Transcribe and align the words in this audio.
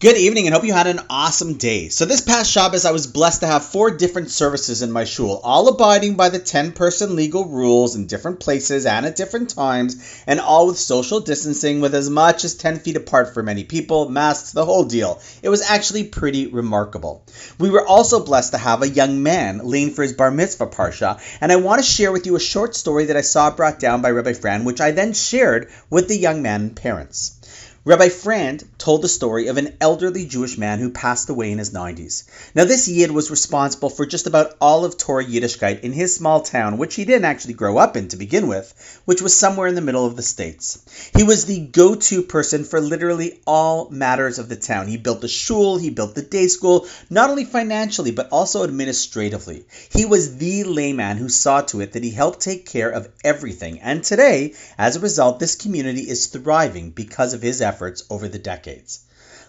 Good 0.00 0.16
evening 0.16 0.46
and 0.46 0.54
hope 0.54 0.64
you 0.64 0.72
had 0.72 0.86
an 0.86 1.00
awesome 1.10 1.58
day. 1.58 1.90
So 1.90 2.06
this 2.06 2.22
past 2.22 2.50
Shabbos, 2.50 2.86
I 2.86 2.90
was 2.90 3.06
blessed 3.06 3.42
to 3.42 3.46
have 3.46 3.66
four 3.66 3.90
different 3.90 4.30
services 4.30 4.80
in 4.80 4.90
my 4.90 5.04
shul, 5.04 5.38
all 5.44 5.68
abiding 5.68 6.14
by 6.14 6.30
the 6.30 6.40
10-person 6.40 7.16
legal 7.16 7.44
rules 7.44 7.96
in 7.96 8.06
different 8.06 8.40
places 8.40 8.86
and 8.86 9.04
at 9.04 9.14
different 9.14 9.50
times, 9.50 10.22
and 10.26 10.40
all 10.40 10.68
with 10.68 10.78
social 10.78 11.20
distancing 11.20 11.82
with 11.82 11.94
as 11.94 12.08
much 12.08 12.44
as 12.44 12.54
10 12.54 12.78
feet 12.78 12.96
apart 12.96 13.34
for 13.34 13.42
many 13.42 13.62
people, 13.62 14.08
masks, 14.08 14.52
the 14.52 14.64
whole 14.64 14.84
deal. 14.84 15.20
It 15.42 15.50
was 15.50 15.60
actually 15.60 16.04
pretty 16.04 16.46
remarkable. 16.46 17.22
We 17.58 17.68
were 17.68 17.86
also 17.86 18.24
blessed 18.24 18.52
to 18.52 18.58
have 18.58 18.80
a 18.80 18.88
young 18.88 19.22
man 19.22 19.60
lean 19.64 19.92
for 19.92 20.00
his 20.02 20.14
bar 20.14 20.30
mitzvah 20.30 20.68
parsha, 20.68 21.20
and 21.42 21.52
I 21.52 21.56
want 21.56 21.82
to 21.82 21.86
share 21.86 22.10
with 22.10 22.24
you 22.24 22.36
a 22.36 22.40
short 22.40 22.74
story 22.74 23.04
that 23.04 23.18
I 23.18 23.20
saw 23.20 23.54
brought 23.54 23.78
down 23.78 24.00
by 24.00 24.12
Rabbi 24.12 24.32
Frand, 24.32 24.64
which 24.64 24.80
I 24.80 24.92
then 24.92 25.12
shared 25.12 25.70
with 25.90 26.08
the 26.08 26.16
young 26.16 26.40
man 26.40 26.70
parents. 26.70 27.36
Rabbi 27.82 28.08
Frand 28.08 28.62
told 28.76 29.00
the 29.00 29.08
story 29.08 29.46
of 29.46 29.56
an 29.56 29.74
elderly 29.80 30.26
Jewish 30.26 30.58
man 30.58 30.80
who 30.80 30.90
passed 30.90 31.30
away 31.30 31.50
in 31.50 31.56
his 31.56 31.70
90s. 31.70 32.24
Now, 32.54 32.66
this 32.66 32.86
Yid 32.86 33.10
was 33.10 33.30
responsible 33.30 33.88
for 33.88 34.04
just 34.04 34.26
about 34.26 34.54
all 34.60 34.84
of 34.84 34.98
Torah 34.98 35.24
Yiddishkeit 35.24 35.80
in 35.80 35.94
his 35.94 36.14
small 36.14 36.42
town, 36.42 36.76
which 36.76 36.94
he 36.94 37.06
didn't 37.06 37.24
actually 37.24 37.54
grow 37.54 37.78
up 37.78 37.96
in 37.96 38.08
to 38.08 38.18
begin 38.18 38.48
with, 38.48 39.00
which 39.06 39.22
was 39.22 39.34
somewhere 39.34 39.66
in 39.66 39.76
the 39.76 39.80
middle 39.80 40.04
of 40.04 40.14
the 40.14 40.22
States. 40.22 41.10
He 41.16 41.22
was 41.22 41.46
the 41.46 41.58
go 41.58 41.94
to 41.94 42.20
person 42.20 42.64
for 42.64 42.82
literally 42.82 43.40
all 43.46 43.88
matters 43.88 44.38
of 44.38 44.50
the 44.50 44.56
town. 44.56 44.86
He 44.86 44.98
built 44.98 45.22
the 45.22 45.28
shul, 45.28 45.78
he 45.78 45.88
built 45.88 46.14
the 46.14 46.20
day 46.20 46.48
school, 46.48 46.86
not 47.08 47.30
only 47.30 47.46
financially, 47.46 48.10
but 48.10 48.28
also 48.30 48.62
administratively. 48.62 49.64
He 49.90 50.04
was 50.04 50.36
the 50.36 50.64
layman 50.64 51.16
who 51.16 51.30
saw 51.30 51.62
to 51.62 51.80
it 51.80 51.92
that 51.92 52.04
he 52.04 52.10
helped 52.10 52.40
take 52.40 52.66
care 52.66 52.90
of 52.90 53.08
everything. 53.24 53.80
And 53.80 54.04
today, 54.04 54.52
as 54.76 54.96
a 54.96 55.00
result, 55.00 55.40
this 55.40 55.56
community 55.56 56.02
is 56.02 56.26
thriving 56.26 56.90
because 56.90 57.32
of 57.32 57.40
his 57.40 57.62
efforts 57.62 57.69
over 58.10 58.28
the 58.28 58.38
decades. 58.38 59.00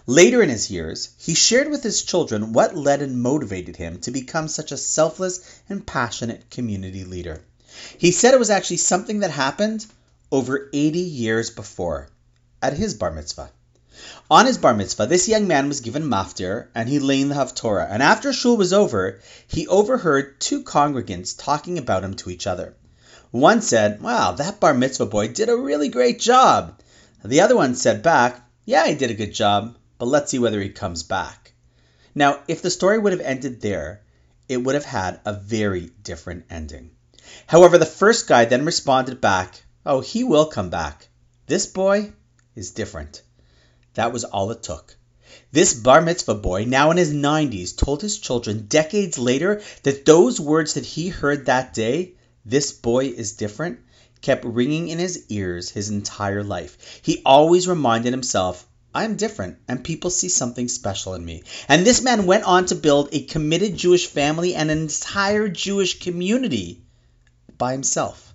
Later 0.06 0.42
in 0.42 0.48
his 0.48 0.70
years, 0.70 1.10
he 1.18 1.34
shared 1.34 1.70
with 1.70 1.82
his 1.82 2.02
children 2.02 2.52
what 2.52 2.76
led 2.76 3.02
and 3.02 3.22
motivated 3.22 3.76
him 3.76 3.98
to 4.00 4.10
become 4.10 4.48
such 4.48 4.72
a 4.72 4.76
selfless 4.76 5.40
and 5.68 5.86
passionate 5.86 6.50
community 6.50 7.04
leader. 7.04 7.40
He 7.98 8.10
said 8.12 8.34
it 8.34 8.38
was 8.38 8.50
actually 8.50 8.76
something 8.78 9.20
that 9.20 9.30
happened 9.30 9.86
over 10.30 10.68
80 10.72 10.98
years 10.98 11.50
before 11.50 12.08
at 12.60 12.74
his 12.74 12.94
bar 12.94 13.10
mitzvah. 13.10 13.50
On 14.30 14.46
his 14.46 14.58
bar 14.58 14.74
mitzvah, 14.74 15.06
this 15.06 15.28
young 15.28 15.46
man 15.46 15.68
was 15.68 15.80
given 15.80 16.02
maftir 16.02 16.68
and 16.74 16.88
he 16.88 16.98
learned 16.98 17.30
the 17.30 17.34
Haftorah. 17.34 17.88
And 17.90 18.02
after 18.02 18.32
shul 18.32 18.56
was 18.56 18.72
over, 18.72 19.20
he 19.46 19.66
overheard 19.66 20.40
two 20.40 20.62
congregants 20.62 21.34
talking 21.36 21.76
about 21.76 22.02
him 22.02 22.14
to 22.14 22.30
each 22.30 22.46
other. 22.46 22.74
One 23.30 23.62
said, 23.62 24.02
Wow, 24.02 24.32
that 24.32 24.60
bar 24.60 24.74
mitzvah 24.74 25.06
boy 25.06 25.28
did 25.28 25.48
a 25.48 25.56
really 25.56 25.88
great 25.88 26.18
job. 26.18 26.80
The 27.24 27.40
other 27.40 27.54
one 27.54 27.76
said 27.76 28.02
back, 28.02 28.44
Yeah, 28.64 28.86
he 28.88 28.96
did 28.96 29.10
a 29.12 29.14
good 29.14 29.32
job, 29.32 29.76
but 29.96 30.06
let's 30.06 30.32
see 30.32 30.40
whether 30.40 30.60
he 30.60 30.70
comes 30.70 31.04
back. 31.04 31.52
Now, 32.16 32.42
if 32.48 32.62
the 32.62 32.70
story 32.70 32.98
would 32.98 33.12
have 33.12 33.20
ended 33.20 33.60
there, 33.60 34.02
it 34.48 34.56
would 34.56 34.74
have 34.74 34.84
had 34.84 35.20
a 35.24 35.32
very 35.32 35.92
different 36.02 36.46
ending. 36.50 36.90
However, 37.46 37.78
the 37.78 37.86
first 37.86 38.26
guy 38.26 38.44
then 38.44 38.64
responded 38.64 39.20
back, 39.20 39.62
Oh, 39.86 40.00
he 40.00 40.24
will 40.24 40.46
come 40.46 40.68
back. 40.68 41.10
This 41.46 41.66
boy 41.66 42.12
is 42.56 42.72
different. 42.72 43.22
That 43.94 44.12
was 44.12 44.24
all 44.24 44.50
it 44.50 44.64
took. 44.64 44.96
This 45.52 45.74
bar 45.74 46.00
mitzvah 46.00 46.34
boy, 46.34 46.64
now 46.64 46.90
in 46.90 46.96
his 46.96 47.12
90s, 47.12 47.76
told 47.76 48.02
his 48.02 48.18
children 48.18 48.66
decades 48.66 49.16
later 49.16 49.62
that 49.84 50.04
those 50.04 50.40
words 50.40 50.74
that 50.74 50.84
he 50.84 51.08
heard 51.08 51.46
that 51.46 51.72
day, 51.72 52.14
this 52.44 52.72
boy 52.72 53.06
is 53.06 53.32
different, 53.34 53.78
kept 54.22 54.44
ringing 54.44 54.88
in 54.88 54.98
his 54.98 55.26
ears 55.28 55.70
his 55.70 55.90
entire 55.90 56.42
life. 56.42 57.00
He 57.02 57.20
always 57.26 57.68
reminded 57.68 58.12
himself, 58.12 58.66
I 58.94 59.04
am 59.04 59.16
different, 59.16 59.58
and 59.68 59.82
people 59.82 60.10
see 60.10 60.28
something 60.28 60.68
special 60.68 61.14
in 61.14 61.24
me. 61.24 61.42
And 61.68 61.84
this 61.84 62.02
man 62.02 62.26
went 62.26 62.44
on 62.44 62.66
to 62.66 62.74
build 62.74 63.08
a 63.12 63.24
committed 63.24 63.76
Jewish 63.76 64.06
family 64.06 64.54
and 64.54 64.70
an 64.70 64.78
entire 64.78 65.48
Jewish 65.48 65.98
community 65.98 66.82
by 67.58 67.72
himself. 67.72 68.34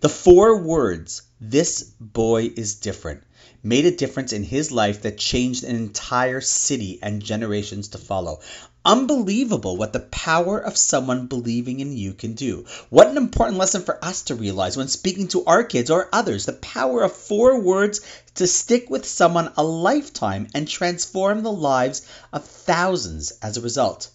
The 0.00 0.08
four 0.08 0.62
words, 0.62 1.22
this 1.40 1.82
boy 2.00 2.50
is 2.56 2.76
different, 2.76 3.22
made 3.64 3.86
a 3.86 3.96
difference 3.96 4.32
in 4.32 4.42
his 4.42 4.72
life 4.72 5.02
that 5.02 5.16
changed 5.16 5.62
an 5.62 5.76
entire 5.76 6.40
city 6.40 6.98
and 7.00 7.22
generations 7.22 7.88
to 7.88 7.98
follow. 7.98 8.40
Unbelievable 8.84 9.76
what 9.76 9.92
the 9.92 10.00
power 10.00 10.58
of 10.58 10.76
someone 10.76 11.28
believing 11.28 11.78
in 11.78 11.96
you 11.96 12.12
can 12.12 12.32
do. 12.32 12.66
What 12.90 13.06
an 13.06 13.16
important 13.16 13.58
lesson 13.58 13.82
for 13.82 14.04
us 14.04 14.22
to 14.22 14.34
realize 14.34 14.76
when 14.76 14.88
speaking 14.88 15.28
to 15.28 15.44
our 15.44 15.62
kids 15.62 15.90
or 15.90 16.08
others. 16.12 16.46
The 16.46 16.54
power 16.54 17.04
of 17.04 17.12
four 17.12 17.60
words 17.60 18.00
to 18.34 18.48
stick 18.48 18.90
with 18.90 19.06
someone 19.06 19.52
a 19.56 19.62
lifetime 19.62 20.48
and 20.52 20.66
transform 20.66 21.44
the 21.44 21.52
lives 21.52 22.02
of 22.32 22.44
thousands 22.44 23.32
as 23.40 23.56
a 23.56 23.60
result. 23.60 24.10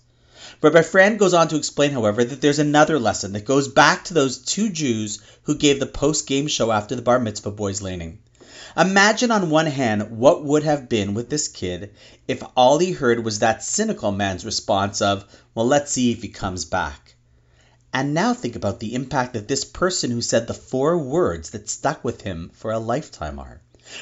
Rabbi 0.62 0.80
Frand 0.80 1.19
goes 1.19 1.34
on 1.34 1.47
to 1.50 1.56
explain, 1.56 1.91
however, 1.91 2.25
that 2.25 2.41
there's 2.41 2.59
another 2.59 3.00
lesson 3.00 3.31
that 3.34 3.46
goes 3.46 3.69
back 3.69 4.03
to 4.06 4.13
those 4.13 4.40
two 4.40 4.69
Jews 4.69 5.19
who 5.44 5.56
gave 5.56 5.80
the 5.80 5.86
post 5.86 6.28
game 6.28 6.47
show 6.47 6.72
after 6.72 6.96
the 6.96 7.02
bar 7.02 7.19
mitzvah 7.19 7.52
boys' 7.52 7.81
leining. 7.81 8.19
Imagine 8.78 9.30
on 9.30 9.50
one 9.50 9.66
hand 9.66 10.18
what 10.18 10.41
would 10.46 10.63
have 10.63 10.88
been 10.88 11.13
with 11.13 11.30
this 11.30 11.50
kid 11.50 11.94
if 12.30 12.41
all 12.56 12.78
he 12.78 12.94
heard 12.94 13.25
was 13.25 13.40
that 13.40 13.62
cynical 13.62 14.12
man's 14.13 14.46
response 14.46 15.02
of, 15.02 15.25
well, 15.53 15.68
let's 15.68 15.91
see 15.91 16.13
if 16.13 16.22
he 16.22 16.30
comes 16.30 16.63
back. 16.63 17.16
And 17.94 18.13
now 18.13 18.34
think 18.34 18.56
about 18.56 18.80
the 18.80 18.96
impact 18.96 19.34
that 19.34 19.50
this 19.50 19.66
person 19.66 20.12
who 20.12 20.22
said 20.22 20.47
the 20.47 20.53
four 20.53 20.97
words 20.97 21.50
that 21.50 21.69
stuck 21.69 22.03
with 22.06 22.22
him 22.22 22.52
for 22.53 22.72
a 22.72 22.80
lifetime 22.80 23.38
are. 23.38 23.59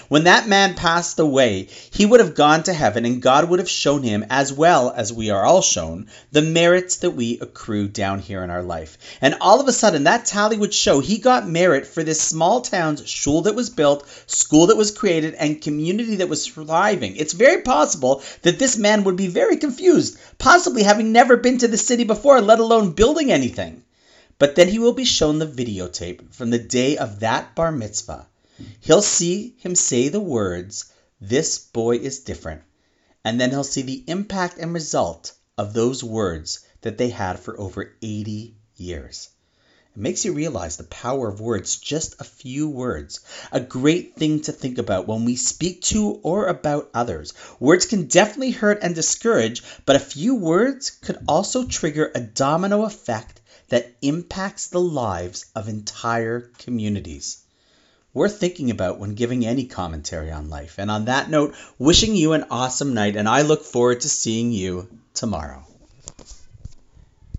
When 0.07 0.23
that 0.23 0.47
man 0.47 0.73
passed 0.73 1.19
away, 1.19 1.67
he 1.91 2.07
would 2.07 2.19
have 2.19 2.33
gone 2.33 2.63
to 2.63 2.73
heaven, 2.73 3.05
and 3.05 3.21
God 3.21 3.49
would 3.49 3.59
have 3.59 3.69
shown 3.69 4.01
him, 4.01 4.25
as 4.31 4.51
well 4.51 4.91
as 4.95 5.13
we 5.13 5.29
are 5.29 5.45
all 5.45 5.61
shown, 5.61 6.07
the 6.31 6.41
merits 6.41 6.95
that 6.97 7.11
we 7.11 7.37
accrue 7.39 7.87
down 7.87 8.19
here 8.19 8.43
in 8.43 8.49
our 8.49 8.63
life. 8.63 8.97
And 9.21 9.35
all 9.39 9.59
of 9.59 9.67
a 9.67 9.71
sudden, 9.71 10.05
that 10.05 10.25
tally 10.25 10.57
would 10.57 10.73
show 10.73 11.01
he 11.01 11.19
got 11.19 11.47
merit 11.47 11.85
for 11.85 12.03
this 12.03 12.19
small 12.19 12.61
town's 12.61 13.07
shul 13.07 13.43
that 13.43 13.53
was 13.53 13.69
built, 13.69 14.07
school 14.25 14.67
that 14.67 14.77
was 14.77 14.89
created, 14.89 15.35
and 15.35 15.61
community 15.61 16.15
that 16.15 16.29
was 16.29 16.47
thriving. 16.47 17.15
It's 17.15 17.33
very 17.33 17.61
possible 17.61 18.23
that 18.41 18.57
this 18.57 18.77
man 18.77 19.03
would 19.03 19.17
be 19.17 19.27
very 19.27 19.57
confused, 19.57 20.17
possibly 20.39 20.81
having 20.81 21.11
never 21.11 21.37
been 21.37 21.59
to 21.59 21.67
the 21.67 21.77
city 21.77 22.05
before, 22.05 22.41
let 22.41 22.59
alone 22.59 22.93
building 22.93 23.31
anything. 23.31 23.83
But 24.39 24.55
then 24.55 24.67
he 24.67 24.79
will 24.79 24.93
be 24.93 25.05
shown 25.05 25.37
the 25.39 25.45
videotape 25.45 26.33
from 26.33 26.49
the 26.49 26.59
day 26.59 26.97
of 26.97 27.19
that 27.19 27.53
bar 27.55 27.71
mitzvah 27.71 28.25
He'll 28.79 29.01
see 29.01 29.53
him 29.57 29.75
say 29.75 30.07
the 30.07 30.21
words, 30.21 30.85
This 31.19 31.57
boy 31.57 31.97
is 31.97 32.19
different, 32.19 32.61
and 33.21 33.41
then 33.41 33.49
he'll 33.49 33.65
see 33.65 33.81
the 33.81 34.05
impact 34.07 34.57
and 34.57 34.73
result 34.73 35.33
of 35.57 35.73
those 35.73 36.05
words 36.05 36.61
that 36.79 36.97
they 36.97 37.09
had 37.09 37.37
for 37.37 37.59
over 37.59 37.95
80 38.01 38.55
years. 38.77 39.27
It 39.93 40.01
makes 40.01 40.23
you 40.23 40.31
realize 40.31 40.77
the 40.77 40.85
power 40.85 41.27
of 41.27 41.41
words, 41.41 41.75
just 41.75 42.15
a 42.19 42.23
few 42.23 42.69
words. 42.69 43.19
A 43.51 43.59
great 43.59 44.15
thing 44.15 44.39
to 44.43 44.53
think 44.53 44.77
about 44.77 45.05
when 45.05 45.25
we 45.25 45.35
speak 45.35 45.81
to 45.91 46.21
or 46.23 46.47
about 46.47 46.91
others. 46.93 47.33
Words 47.59 47.85
can 47.85 48.05
definitely 48.05 48.51
hurt 48.51 48.79
and 48.81 48.95
discourage, 48.95 49.63
but 49.85 49.97
a 49.97 49.99
few 49.99 50.35
words 50.35 50.91
could 50.91 51.17
also 51.27 51.65
trigger 51.65 52.09
a 52.15 52.21
domino 52.21 52.85
effect 52.85 53.41
that 53.67 53.95
impacts 54.01 54.67
the 54.67 54.79
lives 54.79 55.45
of 55.55 55.67
entire 55.67 56.39
communities 56.57 57.39
worth 58.15 58.39
thinking 58.39 58.71
about 58.71 58.97
when 58.97 59.13
giving 59.13 59.45
any 59.45 59.65
commentary 59.65 60.31
on 60.31 60.49
life. 60.49 60.75
And 60.79 60.89
on 60.89 61.05
that 61.05 61.29
note, 61.29 61.53
wishing 61.77 62.15
you 62.15 62.33
an 62.33 62.45
awesome 62.49 62.95
night, 62.95 63.15
and 63.15 63.29
I 63.29 63.43
look 63.43 63.63
forward 63.63 64.01
to 64.01 64.09
seeing 64.09 64.51
you 64.51 64.87
tomorrow. 65.13 65.63